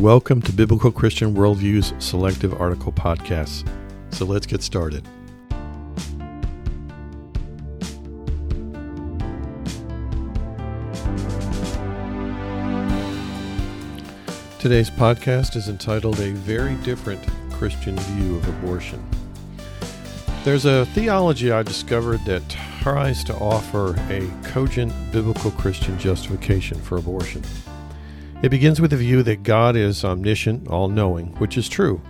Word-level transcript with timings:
Welcome 0.00 0.40
to 0.42 0.52
Biblical 0.52 0.90
Christian 0.90 1.34
Worldview's 1.34 1.92
Selective 2.02 2.58
Article 2.58 2.90
Podcasts. 2.90 3.68
So 4.14 4.24
let's 4.24 4.46
get 4.46 4.62
started. 4.62 5.04
Today's 14.58 14.88
podcast 14.88 15.54
is 15.54 15.68
entitled 15.68 16.18
A 16.20 16.30
Very 16.30 16.76
Different 16.76 17.22
Christian 17.52 17.98
View 17.98 18.36
of 18.36 18.48
Abortion. 18.48 19.06
There's 20.44 20.64
a 20.64 20.86
theology 20.94 21.52
I 21.52 21.62
discovered 21.62 22.24
that 22.24 22.48
tries 22.80 23.22
to 23.24 23.34
offer 23.34 23.96
a 24.08 24.30
cogent 24.48 24.94
biblical 25.12 25.50
Christian 25.50 25.98
justification 25.98 26.80
for 26.80 26.96
abortion. 26.96 27.42
It 28.42 28.48
begins 28.48 28.80
with 28.80 28.92
the 28.92 28.96
view 28.96 29.22
that 29.24 29.42
God 29.42 29.76
is 29.76 30.02
omniscient, 30.02 30.66
all 30.66 30.88
knowing, 30.88 31.26
which 31.36 31.58
is 31.58 31.68
true. 31.68 32.00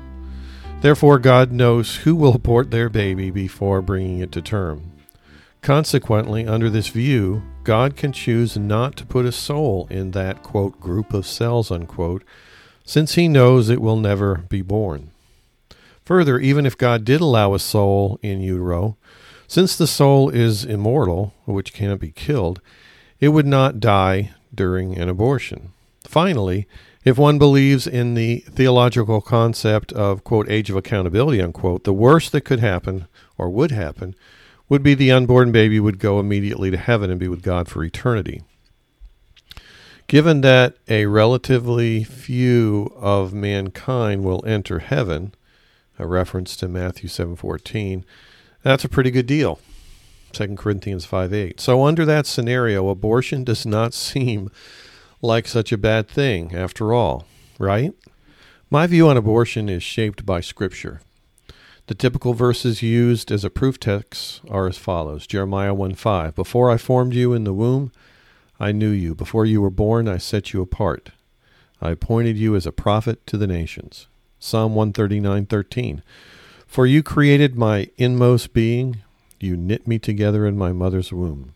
Therefore, 0.80 1.18
God 1.18 1.50
knows 1.50 1.96
who 1.96 2.14
will 2.14 2.34
abort 2.34 2.70
their 2.70 2.88
baby 2.88 3.32
before 3.32 3.82
bringing 3.82 4.20
it 4.20 4.30
to 4.32 4.40
term. 4.40 4.92
Consequently, 5.60 6.46
under 6.46 6.70
this 6.70 6.86
view, 6.86 7.42
God 7.64 7.96
can 7.96 8.12
choose 8.12 8.56
not 8.56 8.96
to 8.96 9.04
put 9.04 9.26
a 9.26 9.32
soul 9.32 9.88
in 9.90 10.12
that, 10.12 10.44
quote, 10.44 10.78
group 10.78 11.12
of 11.12 11.26
cells, 11.26 11.72
unquote, 11.72 12.22
since 12.84 13.16
he 13.16 13.26
knows 13.26 13.68
it 13.68 13.82
will 13.82 13.96
never 13.96 14.36
be 14.48 14.62
born. 14.62 15.10
Further, 16.04 16.38
even 16.38 16.64
if 16.64 16.78
God 16.78 17.04
did 17.04 17.20
allow 17.20 17.54
a 17.54 17.58
soul 17.58 18.20
in 18.22 18.40
utero, 18.40 18.96
since 19.48 19.76
the 19.76 19.88
soul 19.88 20.30
is 20.30 20.64
immortal, 20.64 21.34
which 21.44 21.74
cannot 21.74 21.98
be 21.98 22.12
killed, 22.12 22.60
it 23.18 23.28
would 23.30 23.46
not 23.46 23.80
die 23.80 24.30
during 24.54 24.96
an 24.96 25.08
abortion. 25.08 25.72
Finally, 26.04 26.66
if 27.04 27.16
one 27.16 27.38
believes 27.38 27.86
in 27.86 28.14
the 28.14 28.38
theological 28.40 29.20
concept 29.20 29.92
of, 29.92 30.22
quote, 30.24 30.48
age 30.50 30.70
of 30.70 30.76
accountability, 30.76 31.40
unquote, 31.40 31.84
the 31.84 31.92
worst 31.92 32.32
that 32.32 32.42
could 32.42 32.60
happen, 32.60 33.06
or 33.38 33.48
would 33.48 33.70
happen, 33.70 34.14
would 34.68 34.82
be 34.82 34.94
the 34.94 35.10
unborn 35.10 35.50
baby 35.50 35.80
would 35.80 35.98
go 35.98 36.20
immediately 36.20 36.70
to 36.70 36.76
heaven 36.76 37.10
and 37.10 37.18
be 37.18 37.28
with 37.28 37.42
God 37.42 37.68
for 37.68 37.82
eternity. 37.82 38.42
Given 40.06 40.40
that 40.42 40.76
a 40.88 41.06
relatively 41.06 42.04
few 42.04 42.92
of 42.96 43.32
mankind 43.32 44.24
will 44.24 44.44
enter 44.44 44.80
heaven, 44.80 45.34
a 45.98 46.06
reference 46.06 46.56
to 46.56 46.68
Matthew 46.68 47.08
7:14, 47.08 48.04
that's 48.62 48.84
a 48.84 48.88
pretty 48.88 49.10
good 49.10 49.26
deal. 49.26 49.60
2 50.32 50.56
Corinthians 50.56 51.06
5:8. 51.06 51.60
So 51.60 51.84
under 51.84 52.04
that 52.04 52.26
scenario, 52.26 52.88
abortion 52.88 53.44
does 53.44 53.64
not 53.64 53.94
seem 54.08 54.50
like 55.22 55.46
such 55.46 55.72
a 55.72 55.78
bad 55.78 56.08
thing 56.08 56.54
after 56.54 56.92
all, 56.92 57.26
right? 57.58 57.92
My 58.70 58.86
view 58.86 59.08
on 59.08 59.16
abortion 59.16 59.68
is 59.68 59.82
shaped 59.82 60.24
by 60.24 60.40
scripture. 60.40 61.00
The 61.88 61.94
typical 61.94 62.34
verses 62.34 62.82
used 62.82 63.32
as 63.32 63.44
a 63.44 63.50
proof 63.50 63.80
text 63.80 64.40
are 64.48 64.68
as 64.68 64.78
follows 64.78 65.26
Jeremiah 65.26 65.74
1 65.74 65.94
5. 65.94 66.34
Before 66.34 66.70
I 66.70 66.76
formed 66.76 67.14
you 67.14 67.32
in 67.32 67.44
the 67.44 67.52
womb, 67.52 67.90
I 68.60 68.72
knew 68.72 68.90
you. 68.90 69.14
Before 69.14 69.44
you 69.44 69.60
were 69.60 69.70
born, 69.70 70.06
I 70.06 70.18
set 70.18 70.52
you 70.52 70.62
apart. 70.62 71.10
I 71.82 71.90
appointed 71.90 72.36
you 72.36 72.54
as 72.54 72.66
a 72.66 72.72
prophet 72.72 73.26
to 73.26 73.36
the 73.36 73.46
nations. 73.46 74.06
Psalm 74.38 74.74
139:13 74.74 76.02
For 76.66 76.86
you 76.86 77.02
created 77.02 77.56
my 77.56 77.90
inmost 77.96 78.52
being, 78.52 79.02
you 79.40 79.56
knit 79.56 79.88
me 79.88 79.98
together 79.98 80.46
in 80.46 80.56
my 80.56 80.72
mother's 80.72 81.12
womb. 81.12 81.54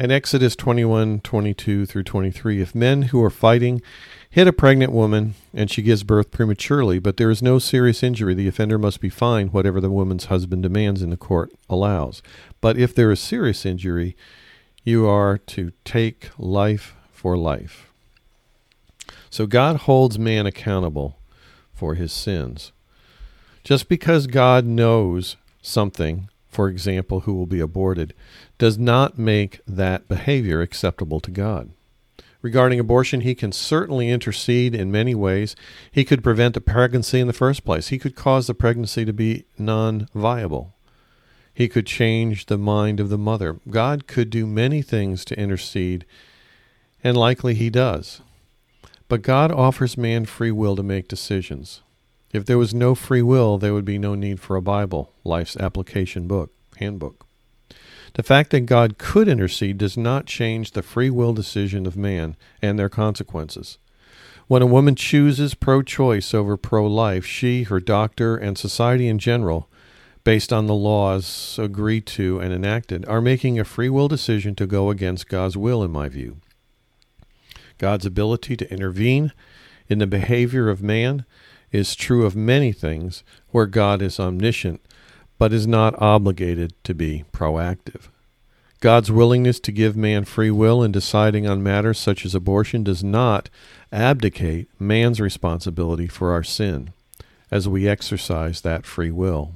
And 0.00 0.12
Exodus 0.12 0.54
21 0.54 1.20
22 1.20 1.84
through 1.84 2.04
23. 2.04 2.62
If 2.62 2.72
men 2.72 3.02
who 3.02 3.20
are 3.20 3.30
fighting 3.30 3.82
hit 4.30 4.46
a 4.46 4.52
pregnant 4.52 4.92
woman 4.92 5.34
and 5.52 5.68
she 5.68 5.82
gives 5.82 6.04
birth 6.04 6.30
prematurely, 6.30 7.00
but 7.00 7.16
there 7.16 7.30
is 7.30 7.42
no 7.42 7.58
serious 7.58 8.04
injury, 8.04 8.32
the 8.32 8.46
offender 8.46 8.78
must 8.78 9.00
be 9.00 9.08
fined 9.08 9.52
whatever 9.52 9.80
the 9.80 9.90
woman's 9.90 10.26
husband 10.26 10.62
demands 10.62 11.02
and 11.02 11.10
the 11.10 11.16
court 11.16 11.50
allows. 11.68 12.22
But 12.60 12.78
if 12.78 12.94
there 12.94 13.10
is 13.10 13.18
serious 13.18 13.66
injury, 13.66 14.16
you 14.84 15.08
are 15.08 15.36
to 15.36 15.72
take 15.84 16.30
life 16.38 16.94
for 17.10 17.36
life. 17.36 17.90
So 19.30 19.46
God 19.46 19.76
holds 19.78 20.16
man 20.16 20.46
accountable 20.46 21.18
for 21.74 21.96
his 21.96 22.12
sins. 22.12 22.70
Just 23.64 23.88
because 23.88 24.28
God 24.28 24.64
knows 24.64 25.36
something 25.60 26.28
for 26.48 26.68
example, 26.68 27.20
who 27.20 27.34
will 27.34 27.46
be 27.46 27.60
aborted, 27.60 28.14
does 28.56 28.78
not 28.78 29.18
make 29.18 29.60
that 29.66 30.08
behavior 30.08 30.60
acceptable 30.60 31.20
to 31.20 31.30
God. 31.30 31.70
Regarding 32.40 32.78
abortion, 32.78 33.22
he 33.22 33.34
can 33.34 33.50
certainly 33.50 34.10
intercede 34.10 34.74
in 34.74 34.92
many 34.92 35.14
ways. 35.14 35.56
He 35.90 36.04
could 36.04 36.22
prevent 36.22 36.54
the 36.54 36.60
pregnancy 36.60 37.18
in 37.18 37.26
the 37.26 37.32
first 37.32 37.64
place. 37.64 37.88
He 37.88 37.98
could 37.98 38.14
cause 38.14 38.46
the 38.46 38.54
pregnancy 38.54 39.04
to 39.04 39.12
be 39.12 39.44
non 39.58 40.08
viable. 40.14 40.74
He 41.52 41.68
could 41.68 41.86
change 41.86 42.46
the 42.46 42.56
mind 42.56 43.00
of 43.00 43.08
the 43.08 43.18
mother. 43.18 43.58
God 43.68 44.06
could 44.06 44.30
do 44.30 44.46
many 44.46 44.80
things 44.82 45.24
to 45.24 45.38
intercede, 45.38 46.06
and 47.02 47.16
likely 47.16 47.54
he 47.54 47.68
does. 47.68 48.20
But 49.08 49.22
God 49.22 49.50
offers 49.50 49.98
man 49.98 50.24
free 50.24 50.52
will 50.52 50.76
to 50.76 50.84
make 50.84 51.08
decisions. 51.08 51.82
If 52.32 52.44
there 52.44 52.58
was 52.58 52.74
no 52.74 52.94
free 52.94 53.22
will, 53.22 53.58
there 53.58 53.72
would 53.72 53.84
be 53.84 53.98
no 53.98 54.14
need 54.14 54.40
for 54.40 54.56
a 54.56 54.62
Bible, 54.62 55.12
life's 55.24 55.56
application 55.56 56.26
book, 56.26 56.52
handbook. 56.76 57.26
The 58.14 58.22
fact 58.22 58.50
that 58.50 58.66
God 58.66 58.98
could 58.98 59.28
intercede 59.28 59.78
does 59.78 59.96
not 59.96 60.26
change 60.26 60.72
the 60.72 60.82
free 60.82 61.10
will 61.10 61.32
decision 61.32 61.86
of 61.86 61.96
man 61.96 62.36
and 62.60 62.78
their 62.78 62.88
consequences. 62.88 63.78
When 64.46 64.62
a 64.62 64.66
woman 64.66 64.94
chooses 64.94 65.54
pro 65.54 65.82
choice 65.82 66.32
over 66.32 66.56
pro 66.56 66.86
life, 66.86 67.24
she, 67.24 67.64
her 67.64 67.80
doctor, 67.80 68.36
and 68.36 68.56
society 68.56 69.06
in 69.06 69.18
general, 69.18 69.68
based 70.24 70.52
on 70.52 70.66
the 70.66 70.74
laws 70.74 71.58
agreed 71.58 72.06
to 72.06 72.40
and 72.40 72.52
enacted, 72.52 73.06
are 73.06 73.20
making 73.20 73.58
a 73.58 73.64
free 73.64 73.88
will 73.88 74.08
decision 74.08 74.54
to 74.56 74.66
go 74.66 74.90
against 74.90 75.28
God's 75.28 75.56
will, 75.56 75.82
in 75.82 75.90
my 75.90 76.08
view. 76.08 76.38
God's 77.76 78.06
ability 78.06 78.56
to 78.56 78.72
intervene 78.72 79.32
in 79.88 79.98
the 79.98 80.06
behavior 80.06 80.68
of 80.68 80.82
man 80.82 81.24
is 81.72 81.94
true 81.94 82.24
of 82.24 82.36
many 82.36 82.72
things 82.72 83.22
where 83.50 83.66
God 83.66 84.02
is 84.02 84.18
omniscient, 84.18 84.80
but 85.38 85.52
is 85.52 85.66
not 85.66 86.00
obligated 86.00 86.72
to 86.84 86.94
be 86.94 87.24
proactive. 87.32 88.08
God's 88.80 89.10
willingness 89.10 89.58
to 89.60 89.72
give 89.72 89.96
man 89.96 90.24
free 90.24 90.52
will 90.52 90.82
in 90.84 90.92
deciding 90.92 91.48
on 91.48 91.62
matters 91.62 91.98
such 91.98 92.24
as 92.24 92.34
abortion 92.34 92.84
does 92.84 93.02
not 93.02 93.50
abdicate 93.92 94.68
man's 94.78 95.20
responsibility 95.20 96.06
for 96.06 96.32
our 96.32 96.44
sin 96.44 96.92
as 97.50 97.68
we 97.68 97.88
exercise 97.88 98.60
that 98.60 98.86
free 98.86 99.10
will. 99.10 99.54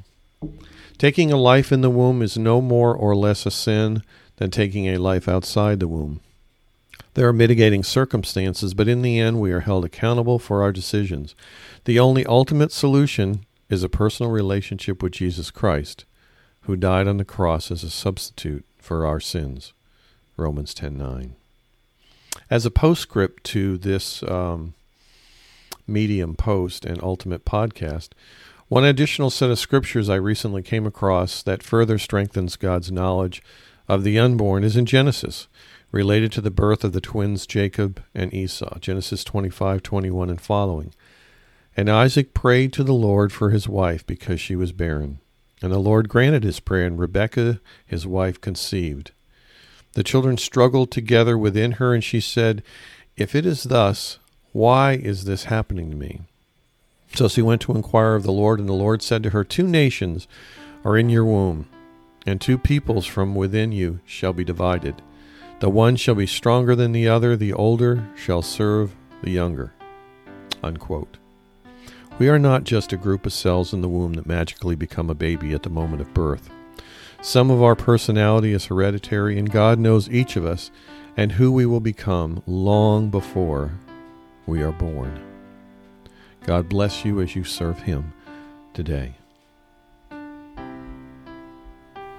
Taking 0.98 1.30
a 1.30 1.36
life 1.36 1.70
in 1.70 1.82
the 1.82 1.90
womb 1.90 2.20
is 2.22 2.36
no 2.36 2.60
more 2.60 2.94
or 2.94 3.14
less 3.14 3.46
a 3.46 3.50
sin 3.50 4.02
than 4.36 4.50
taking 4.50 4.86
a 4.86 4.98
life 4.98 5.28
outside 5.28 5.78
the 5.78 5.88
womb. 5.88 6.20
There 7.14 7.28
are 7.28 7.32
mitigating 7.32 7.82
circumstances, 7.82 8.72
but 8.72 8.88
in 8.88 9.02
the 9.02 9.18
end, 9.18 9.40
we 9.40 9.52
are 9.52 9.60
held 9.60 9.84
accountable 9.84 10.38
for 10.38 10.62
our 10.62 10.72
decisions. 10.72 11.34
The 11.84 11.98
only 11.98 12.24
ultimate 12.24 12.72
solution 12.72 13.44
is 13.68 13.82
a 13.82 13.88
personal 13.88 14.32
relationship 14.32 15.02
with 15.02 15.12
Jesus 15.12 15.50
Christ, 15.50 16.06
who 16.62 16.76
died 16.76 17.06
on 17.06 17.18
the 17.18 17.24
cross 17.24 17.70
as 17.70 17.84
a 17.84 17.90
substitute 17.90 18.64
for 18.78 19.04
our 19.06 19.20
sins. 19.20 19.74
Romans 20.38 20.74
10:9. 20.74 21.32
As 22.48 22.64
a 22.64 22.70
postscript 22.70 23.44
to 23.44 23.76
this 23.76 24.22
um, 24.22 24.72
medium 25.86 26.34
post 26.34 26.86
and 26.86 27.02
ultimate 27.02 27.44
podcast, 27.44 28.10
one 28.68 28.84
additional 28.84 29.28
set 29.28 29.50
of 29.50 29.58
scriptures 29.58 30.08
I 30.08 30.14
recently 30.14 30.62
came 30.62 30.86
across 30.86 31.42
that 31.42 31.62
further 31.62 31.98
strengthens 31.98 32.56
God's 32.56 32.90
knowledge 32.90 33.42
of 33.86 34.02
the 34.02 34.18
unborn 34.18 34.64
is 34.64 34.78
in 34.78 34.86
Genesis 34.86 35.46
related 35.92 36.32
to 36.32 36.40
the 36.40 36.50
birth 36.50 36.82
of 36.82 36.92
the 36.92 37.00
twins 37.00 37.46
Jacob 37.46 38.02
and 38.14 38.32
Esau, 38.32 38.78
Genesis 38.80 39.22
25, 39.22 39.82
21, 39.82 40.30
and 40.30 40.40
following. 40.40 40.92
And 41.76 41.88
Isaac 41.88 42.34
prayed 42.34 42.72
to 42.72 42.82
the 42.82 42.94
Lord 42.94 43.32
for 43.32 43.50
his 43.50 43.68
wife 43.68 44.06
because 44.06 44.40
she 44.40 44.56
was 44.56 44.72
barren. 44.72 45.20
And 45.62 45.72
the 45.72 45.78
Lord 45.78 46.08
granted 46.08 46.42
his 46.42 46.60
prayer, 46.60 46.86
and 46.86 46.98
Rebekah, 46.98 47.60
his 47.86 48.06
wife, 48.06 48.40
conceived. 48.40 49.12
The 49.92 50.02
children 50.02 50.38
struggled 50.38 50.90
together 50.90 51.38
within 51.38 51.72
her, 51.72 51.94
and 51.94 52.02
she 52.02 52.20
said, 52.20 52.62
If 53.16 53.34
it 53.34 53.46
is 53.46 53.64
thus, 53.64 54.18
why 54.52 54.94
is 54.94 55.24
this 55.24 55.44
happening 55.44 55.90
to 55.90 55.96
me? 55.96 56.22
So 57.14 57.28
she 57.28 57.42
went 57.42 57.60
to 57.62 57.72
inquire 57.72 58.14
of 58.14 58.22
the 58.22 58.32
Lord, 58.32 58.58
and 58.58 58.68
the 58.68 58.74
Lord 58.74 59.02
said 59.02 59.22
to 59.22 59.30
her, 59.30 59.44
Two 59.44 59.68
nations 59.68 60.26
are 60.84 60.96
in 60.96 61.10
your 61.10 61.24
womb, 61.24 61.68
and 62.26 62.40
two 62.40 62.56
peoples 62.56 63.06
from 63.06 63.34
within 63.34 63.70
you 63.70 64.00
shall 64.06 64.32
be 64.32 64.44
divided. 64.44 65.02
The 65.62 65.70
one 65.70 65.94
shall 65.94 66.16
be 66.16 66.26
stronger 66.26 66.74
than 66.74 66.90
the 66.90 67.06
other, 67.06 67.36
the 67.36 67.52
older 67.52 68.08
shall 68.16 68.42
serve 68.42 68.96
the 69.22 69.30
younger. 69.30 69.72
Unquote. 70.60 71.18
We 72.18 72.28
are 72.28 72.38
not 72.40 72.64
just 72.64 72.92
a 72.92 72.96
group 72.96 73.26
of 73.26 73.32
cells 73.32 73.72
in 73.72 73.80
the 73.80 73.88
womb 73.88 74.14
that 74.14 74.26
magically 74.26 74.74
become 74.74 75.08
a 75.08 75.14
baby 75.14 75.54
at 75.54 75.62
the 75.62 75.70
moment 75.70 76.02
of 76.02 76.12
birth. 76.12 76.50
Some 77.20 77.48
of 77.48 77.62
our 77.62 77.76
personality 77.76 78.52
is 78.52 78.64
hereditary, 78.66 79.38
and 79.38 79.52
God 79.52 79.78
knows 79.78 80.10
each 80.10 80.34
of 80.34 80.44
us 80.44 80.72
and 81.16 81.30
who 81.30 81.52
we 81.52 81.64
will 81.64 81.78
become 81.78 82.42
long 82.44 83.08
before 83.08 83.70
we 84.46 84.64
are 84.64 84.72
born. 84.72 85.22
God 86.44 86.68
bless 86.68 87.04
you 87.04 87.20
as 87.20 87.36
you 87.36 87.44
serve 87.44 87.82
Him 87.82 88.14
today. 88.74 89.14